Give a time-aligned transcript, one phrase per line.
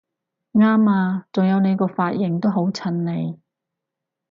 [0.53, 1.27] 啱吖！
[1.31, 3.39] 仲有你個髮型都好襯你！